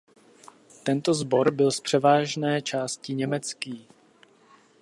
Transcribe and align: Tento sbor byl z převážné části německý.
Tento 0.83 1.13
sbor 1.13 1.51
byl 1.51 1.71
z 1.71 1.79
převážné 1.81 2.61
části 2.61 3.13
německý. 3.15 3.87